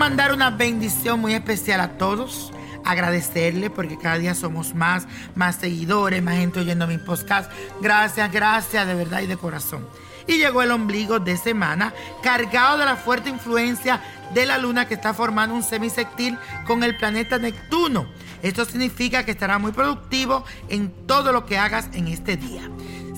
[0.00, 2.50] mandar una bendición muy especial a todos
[2.86, 7.52] agradecerle porque cada día somos más, más seguidores, más gente oyendo mi podcast.
[7.82, 9.86] Gracias, gracias de verdad y de corazón.
[10.26, 11.92] Y llegó el ombligo de semana
[12.22, 14.00] cargado de la fuerte influencia
[14.32, 18.06] de la luna que está formando un semisectil con el planeta Neptuno.
[18.42, 22.62] Esto significa que estará muy productivo en todo lo que hagas en este día.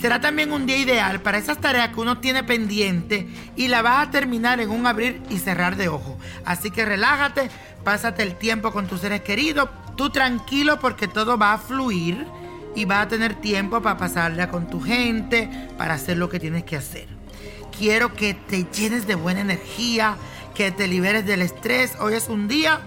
[0.02, 4.08] Será también un día ideal para esas tareas que uno tiene pendiente y la vas
[4.08, 6.18] a terminar en un abrir y cerrar de ojo.
[6.44, 7.48] Así que relájate,
[7.84, 12.26] pásate el tiempo con tus seres queridos, tú tranquilo porque todo va a fluir
[12.74, 16.64] y vas a tener tiempo para pasarla con tu gente, para hacer lo que tienes
[16.64, 17.06] que hacer.
[17.78, 20.16] Quiero que te llenes de buena energía,
[20.56, 21.92] que te liberes del estrés.
[22.00, 22.80] Hoy es un día,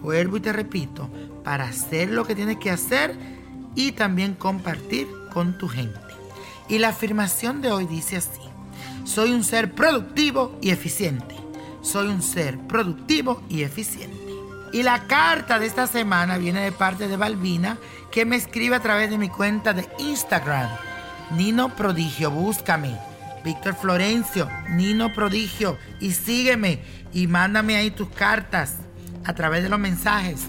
[0.00, 1.10] vuelvo y te repito,
[1.42, 3.16] para hacer lo que tienes que hacer
[3.74, 6.09] y también compartir con tu gente.
[6.70, 8.40] Y la afirmación de hoy dice así,
[9.04, 11.34] soy un ser productivo y eficiente.
[11.82, 14.16] Soy un ser productivo y eficiente.
[14.72, 17.76] Y la carta de esta semana viene de parte de Balbina,
[18.12, 20.70] que me escribe a través de mi cuenta de Instagram.
[21.36, 22.96] Nino Prodigio, búscame.
[23.44, 26.82] Víctor Florencio, Nino Prodigio, y sígueme
[27.12, 28.76] y mándame ahí tus cartas
[29.24, 30.42] a través de los mensajes.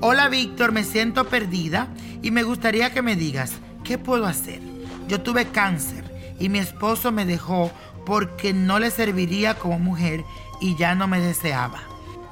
[0.00, 1.88] Hola Víctor, me siento perdida
[2.22, 3.52] y me gustaría que me digas,
[3.84, 4.77] ¿qué puedo hacer?
[5.08, 6.04] Yo tuve cáncer
[6.38, 7.72] y mi esposo me dejó
[8.04, 10.22] porque no le serviría como mujer
[10.60, 11.80] y ya no me deseaba.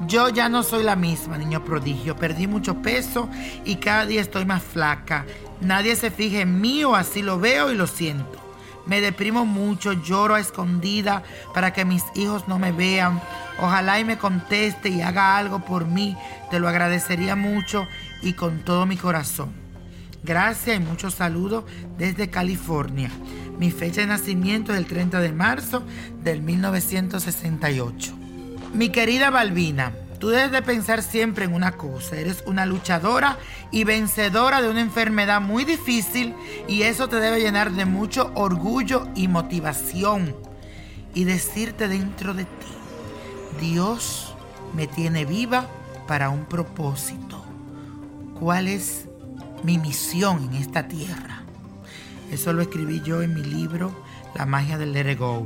[0.00, 2.16] Yo ya no soy la misma, niño prodigio.
[2.16, 3.30] Perdí mucho peso
[3.64, 5.24] y cada día estoy más flaca.
[5.62, 8.38] Nadie se fija en mí o así lo veo y lo siento.
[8.84, 11.22] Me deprimo mucho, lloro a escondida
[11.54, 13.22] para que mis hijos no me vean.
[13.58, 16.14] Ojalá y me conteste y haga algo por mí.
[16.50, 17.86] Te lo agradecería mucho
[18.22, 19.65] y con todo mi corazón.
[20.26, 21.62] Gracias y muchos saludos
[21.96, 23.12] desde California.
[23.60, 25.84] Mi fecha de nacimiento es el 30 de marzo
[26.24, 28.12] del 1968.
[28.74, 32.16] Mi querida Balbina, tú debes de pensar siempre en una cosa.
[32.16, 33.38] Eres una luchadora
[33.70, 36.34] y vencedora de una enfermedad muy difícil
[36.66, 40.34] y eso te debe llenar de mucho orgullo y motivación.
[41.14, 44.34] Y decirte dentro de ti, Dios
[44.74, 45.68] me tiene viva
[46.08, 47.44] para un propósito.
[48.40, 49.06] ¿Cuál es
[49.66, 51.42] mi misión en esta tierra.
[52.30, 54.04] Eso lo escribí yo en mi libro
[54.36, 55.44] La magia del Let Go.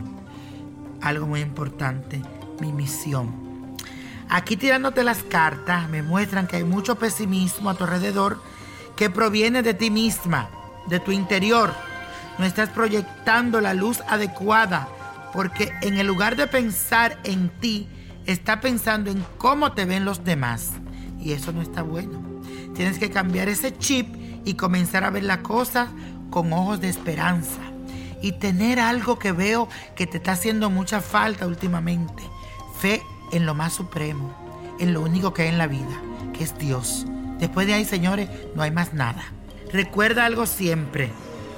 [1.01, 2.21] Algo muy importante,
[2.61, 3.77] mi misión.
[4.29, 8.43] Aquí tirándote las cartas me muestran que hay mucho pesimismo a tu alrededor
[8.95, 10.51] que proviene de ti misma,
[10.87, 11.73] de tu interior.
[12.39, 14.87] No estás proyectando la luz adecuada
[15.33, 17.89] porque en el lugar de pensar en ti,
[18.27, 20.73] está pensando en cómo te ven los demás.
[21.19, 22.30] Y eso no está bueno.
[22.81, 24.09] Tienes que cambiar ese chip
[24.47, 25.89] y comenzar a ver la cosa
[26.31, 27.61] con ojos de esperanza.
[28.23, 32.23] Y tener algo que veo que te está haciendo mucha falta últimamente.
[32.81, 33.03] Fe
[33.33, 34.35] en lo más supremo,
[34.79, 36.01] en lo único que hay en la vida,
[36.33, 37.05] que es Dios.
[37.39, 39.25] Después de ahí, señores, no hay más nada.
[39.71, 41.11] Recuerda algo siempre.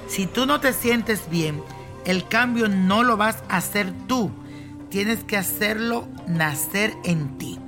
[0.09, 1.63] Si tú no te sientes bien,
[2.03, 4.29] el cambio no lo vas a hacer tú.
[4.89, 7.59] Tienes que hacerlo nacer en ti.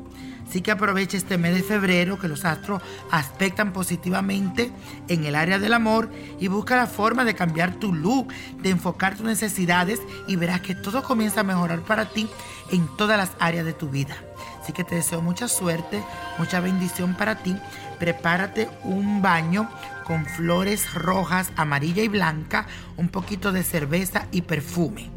[0.48, 4.72] Así que aprovecha este mes de febrero que los astros aspectan positivamente
[5.08, 9.16] en el área del amor y busca la forma de cambiar tu look, de enfocar
[9.16, 12.30] tus necesidades y verás que todo comienza a mejorar para ti
[12.72, 14.16] en todas las áreas de tu vida.
[14.62, 16.04] Así que te deseo mucha suerte,
[16.38, 17.56] mucha bendición para ti.
[18.00, 19.70] Prepárate un baño
[20.06, 22.66] con flores rojas, amarilla y blanca,
[22.98, 25.12] un poquito de cerveza y perfume.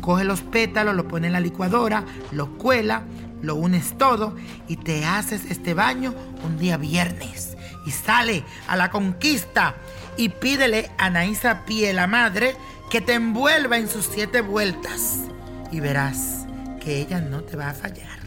[0.00, 3.02] Coge los pétalos, lo pone en la licuadora, lo cuela,
[3.42, 4.34] lo unes todo
[4.68, 6.14] y te haces este baño
[6.44, 7.56] un día viernes.
[7.86, 9.74] Y sale a la conquista
[10.16, 12.56] y pídele a Naisa Pie, la madre,
[12.90, 15.18] que te envuelva en sus siete vueltas.
[15.72, 16.46] Y verás
[16.80, 18.20] que ella no te va a fallar.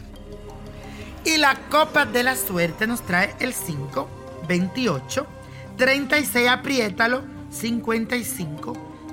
[1.24, 4.08] Y la copa de la suerte nos trae el 5,
[4.46, 5.26] 28,
[5.76, 8.83] 36, apriétalo, 55.